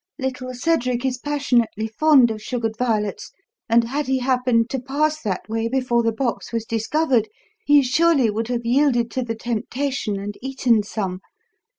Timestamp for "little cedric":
0.17-1.05